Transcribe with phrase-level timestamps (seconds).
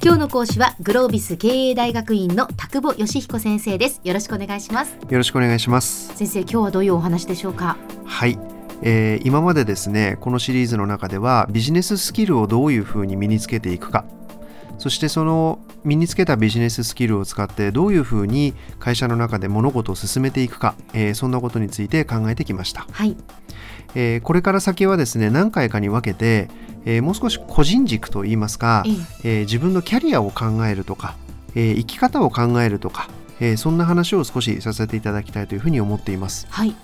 [0.00, 4.00] 今日の講師はグロービス経営大学院の田久保義彦先生です。
[4.04, 4.92] よろしくお願いします。
[4.92, 6.14] よろしくお願いします。
[6.14, 7.76] 先生今日はどういうお話でしょうか？
[8.04, 8.38] はい。
[8.82, 14.04] えー、今までですねこのシリーズの中ではビジネススキルをどういうふうに身につけていくか。
[14.78, 23.16] そしてその身につけたビジネススキルを使ってどういうふうに会社の中で物事を進めていくか、えー、そんなことについて考えてきました、はい
[23.94, 26.48] えー、これから先はですね何回かに分けて、
[26.84, 28.84] えー、もう少し個人軸といいますか、
[29.24, 31.16] えー、自分のキャリアを考えるとか、
[31.54, 33.08] えー、生き方を考えるとか、
[33.40, 36.46] えー、そんな話を少しさせていただきたいというふうに思っています。
[36.50, 36.74] はい。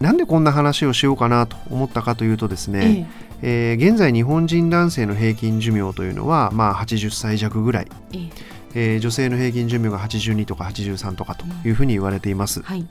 [0.00, 3.06] なんでこんな話をしようかなと思ったかというとですね、
[3.42, 3.78] ええ。
[3.78, 8.30] ー、現在日本人男性の平均寿命というのは、まあ、80歳弱ぐらい、えー、
[8.74, 12.62] えー、女性の平均寿命が82とか83とかというふうに言われています。
[12.62, 12.86] はい、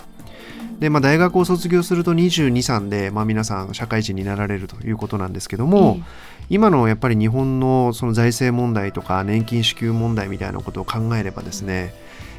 [0.80, 6.06] でまあ、大学を卒業すると22、3で、まあ、皆さん社会人になられるということなんですけども、えー、
[6.50, 11.94] 今のやっぱり日本のその財政問題とか年金支給問題みたいなことを考えればですね、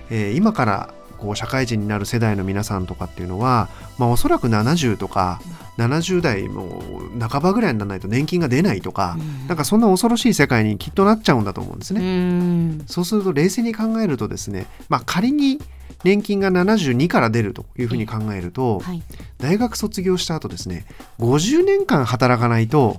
[0.08, 5.40] えー、今からこう社会人になる世代の皆さんとかっていうのは、まあ、おそらく70とか
[5.76, 6.82] 70代も
[7.20, 12.00] 半ばぐらいにならないと年金が出ないとか、うん、なんかそんな恐ろしい世界にきっとなっちゃうんだと思うんですね。
[12.00, 15.60] うそうすると冷静に考えるとですね、まあ、仮に
[16.04, 19.02] 年金が72から出るというふうに考えると、はい、
[19.38, 20.86] 大学卒業した後ですね
[21.18, 22.96] 50年間働かないと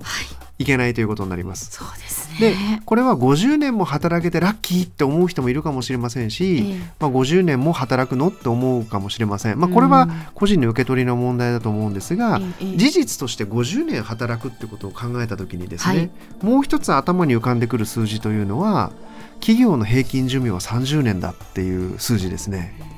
[0.62, 0.66] い。
[0.66, 1.72] けないということになります。
[1.72, 16.10] そうですでこれは50年も働けてラッキーって思う人もいるかもしれませんし、えー、まあ、50年も働くのって思うかもしれません、まあ、これは個人の受け取りの問題だと思うんですが、事実として50年働くってことを考えた時にですね、はい、
[16.46, 18.92] もう一つ頭に浮かんでくる数字というのは
[19.40, 22.91] 企業の平均寿命は30年だっていう数字ですね。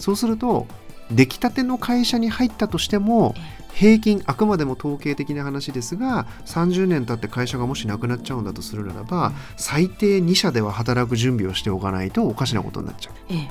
[0.00, 0.66] そうすると
[1.12, 3.34] 出来たての会社に入ったとしても
[3.72, 13.14] 平均あくまでも統計的な話ですが30年経って会社がもしなくなっちゃうんだとするならば、最低2社では働く準備をしておかないとおかしなことになっちゃう。
[13.28, 13.48] ええ、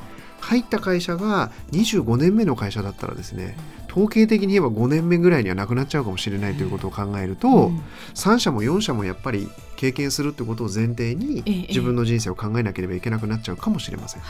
[0.50, 3.55] 入った会社が25年目の会社だったらですね
[3.87, 7.83] 統計的に言えば5年目ぐらいにはなくなっちゃうかもしれないということを考えると、うん、
[8.15, 14.23] 3社も4社もやっぱり経験するってことを前提に自分の人生を考えなければいけなくなっちゃうかもしれません。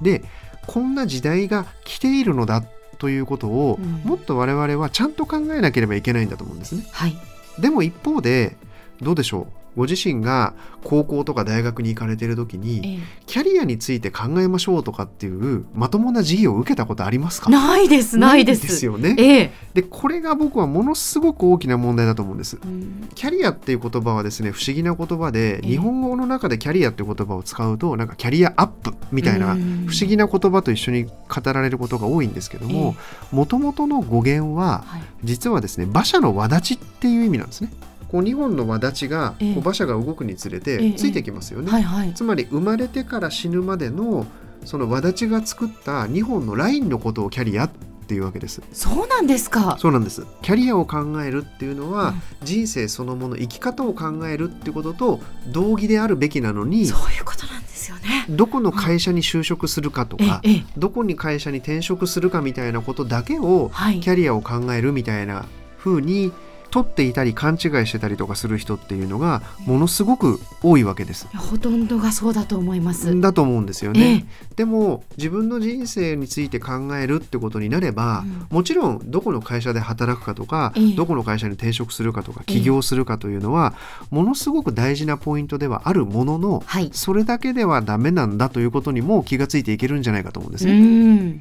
[0.00, 0.22] で
[0.68, 2.62] こんな時代が来ているのだ
[2.98, 6.86] ということを、もっと我々はちゃんと考えなければいけないんだと思うんですね。
[6.92, 7.16] はい、
[7.58, 8.56] でも一方で
[9.00, 9.46] どうでしょう？
[9.76, 17.50] ご自身が高校とか大学に行かれてる時に、キャリアについて考えましょうとかっていうまともな授業を受けたことありますか？
[17.50, 31.12] ないですないですですよね、ええ、でこれが僕はものすごく大きな問題だと思うんです、うん、キャリアっていう言葉はですね不思議な言葉で、日本語の中でキャリアっていう言葉を使うとなんかキャリアアップみたいな不思議な言葉と一緒に語
[31.52, 32.94] られることが多いんですけども
[33.32, 34.84] もともとの語源は、
[35.24, 37.72] 実はですね馬車の輪立ちっていう意味なんですね
[38.14, 44.24] こう2本の輪立ちが、こう馬車が動くにつれてついてきますよね、はいはい、つまり生まれてから死ぬまでの
[44.64, 47.70] その輪立ちが作った2本のラインのことをキャリアっ
[48.06, 48.62] ていうわけです。
[48.72, 49.76] そうなんですか。
[49.80, 50.24] そうなんです。
[50.42, 58.26] キャリアを考えるっていうのは、うん、人生そのもの生き方を考えるってことと同義であるべきなのにそういうことなんですよね。
[58.28, 65.46] どこの会社に就職するかとか、うん、どこに会社に転職するかみたいなことだけを、はい、キャリアを考えるみたいな
[65.78, 66.32] 風に
[66.74, 71.28] 取っていたり勘違いしてたりとかする人っていうのがものすごく多いわけです。
[71.28, 73.20] ほとんどがそうだと思います。
[73.20, 74.00] だと思うんですよね。
[74.00, 83.74] ええ、でも自分の人生について考えるってことになれば、うん、もちろんどこの会社で働くかとか、え、どこの会社に転職するかとか起業するかというのは、
[84.10, 91.38] ものすごく大事なポイントではあるものの、はい、それだけではダメなんだということにも気がついていけるんじゃないかと思うんですね。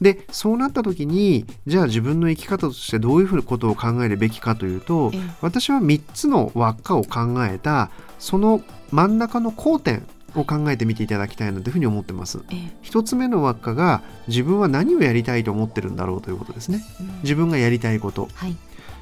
[0.00, 12.40] でそうなった時にじゃあ自分の生き方としてどういうふうなことを考えるべきかというと、私は3つの輪っかを考えたその真ん中の交点を考えてみていただきたいなというふうに思ってます。
[12.80, 16.82] 一つ目の輪っかが自分は何をやりたいと思ってるんだろうということですね。
[17.00, 18.28] うん、自分がやりたいこと。
[18.34, 18.56] はい、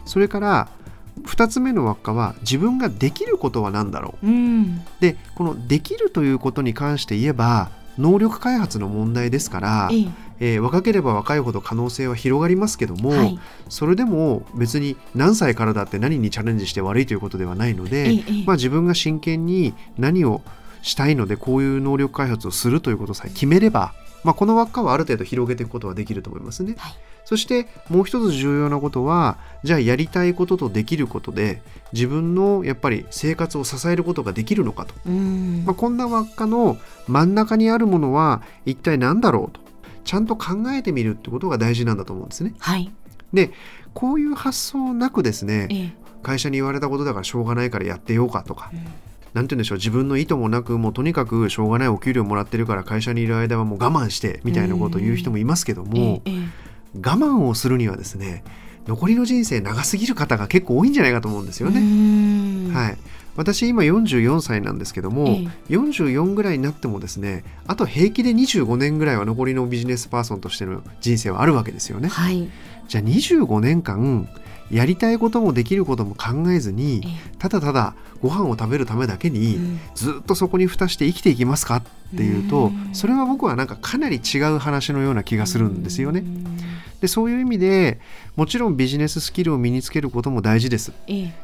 [0.05, 0.69] それから
[1.25, 4.27] 2つ目の輪っかは自分ができることは何だろう。
[4.27, 13.39] うん、でこのできるということに関して言えば能力開発の問題ですから、えー、若ければ若いほど可能性は広がりますけども、はい、
[13.69, 20.43] それでも別に何歳からだって何にチャレンジして悪いということではないので、まあ、自分が真剣に何を
[20.83, 23.93] したいのでこういう能力開発をするということさえ決めれば、
[24.25, 26.75] まあ、この輪っかはある程度広げていくことはできると思いますね。
[26.79, 26.95] はい、
[27.25, 36.79] そしてもう一つ重要なことはじゃあやりたいこととできることで自分のやっぱり生活を支えることができるのかと、まあ、こんな輪っかの
[37.09, 39.70] 真ん中にあるものは一体何だろうと
[40.11, 42.53] ちゃんと考えてみるってことが大事なんだと思うんですね。
[42.59, 42.91] はい、
[43.33, 43.53] で
[43.95, 48.91] こういう発想なくですね、ええ、会社に言われたことだからしょうがないからやってようかとか、うん、なんて
[49.35, 58.43] 言うんでしょう自分の意図もなくもうとにかくしょうがないお給料もらってるから会社にいる間はもう我慢してみたいなことを言う人もいますけども、我慢をするにはですね
[58.89, 62.75] 残りの人生長すぎる方が結構多いんじゃないかと思うんですよね。
[62.75, 62.99] はい、
[63.37, 72.09] 私今44歳なんですけども、ええ、44ぐらいになってもですねあと平気で25年ぐらいは残りのビジネスパーソンとしての人生はあるわけですよね。
[72.09, 72.49] はい、
[72.89, 74.29] じゃあ25年間
[74.71, 77.03] やりたいこともできることも考えずに、
[77.39, 79.59] ただただご飯を食べるためだけに、
[79.95, 81.83] ずっとそこに蓋して生きていきますかっ
[82.17, 86.23] ていうと、それは僕はなんかかなり違う話のような気がするんですよね。
[87.01, 88.01] でそういう意味で
[88.37, 90.93] もちろんビジネススキルを身につけることも大事です、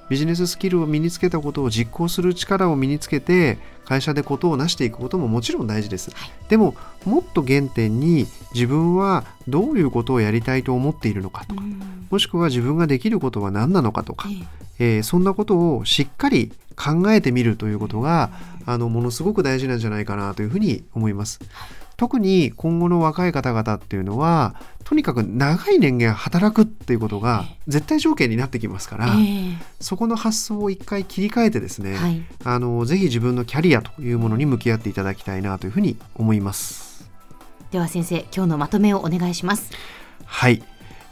[0.09, 6.75] ビジネススキルを身につけたことを実行する力を身につけて会社でことを成していくことももちろん大事です、はい、でも
[7.05, 11.63] もっと原点に自分はどういうことをやりたいと思っているのかとか、
[12.11, 14.29] もしくは自分ができることは何なのかとか、
[14.79, 18.31] えー、そんなことをしっかり考えてみるということが、
[18.67, 21.41] あのものすごく大事なんじゃないかなというふうに思います。
[21.97, 24.55] 特に今後の若い方々っていうのは
[24.85, 37.09] とにかく長い年限働くっていうことが絶対条件になってきますから、えー、そこの発想を一回切り替えてですね、はい、あのぜひ自分のキャリアというものに向き合っていただきたいなというふうに思います。
[37.71, 39.71] では先生今日のまとめをお願いします。
[40.25, 40.63] はい。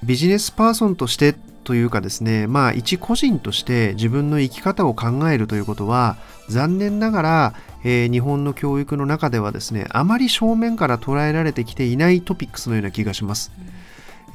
[0.04, 1.34] ビジネスパーソンとして
[1.64, 6.16] というかですねまあ一個人として自分の生き方を考えるということは
[6.48, 13.52] 残念ながらえー、日本の教育の中ではですねあまり正面から捉えられてきていないトピックスのような気がします。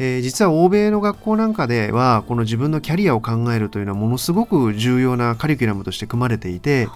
[0.02, 6.88] えー、実は欧米の学校なんかではこの自分のキャリアを考えるというのはものすごく重要なカリキュラムとして組まれていて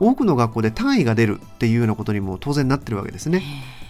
[0.00, 3.42] 多くの学校で単位が出るっていうようなことにも当然なってるわけですね。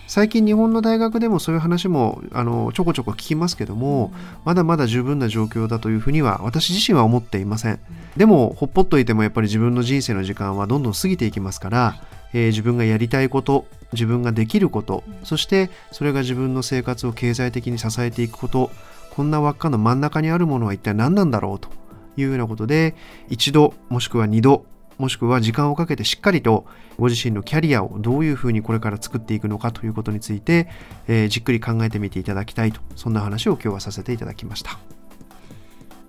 [0.09, 4.11] 最近日本の大学でもそういう話もあのちょこちょこ聞きますけども、
[4.47, 7.79] まだまだ十分な状況だというふうには私自身は思っていません。
[8.17, 12.03] でもほっぽっといてもやっぱり自分の人生の時間はどんどん過ぎていきますから、
[12.33, 18.71] えー、自分がやりたいこと自分ができることそしてそれが自分の生活を経済的に支えていくこと
[19.11, 21.69] こんな輪っかの真ん中にあるものは一体何なんだろうと
[22.17, 22.95] いうようなことで
[23.29, 24.65] 一度もしくは二度
[24.99, 26.67] もしくは時間をかけてしっかりと
[26.99, 30.69] ご自身のキャリアをどういうふうにこれから作っていくのかということについて、
[31.07, 34.79] えー、じっくり考えてみていただきたいとそんな話を今日はさせていただきました。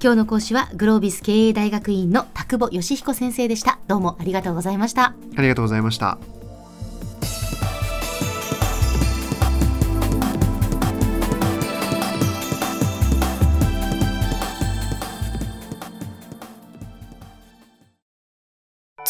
[0.01, 3.80] 今日の講師はグロービス経営大学院の田久保義彦先生でした。
[3.88, 5.13] どうもありがとうございました。
[5.36, 6.38] ありがとうございました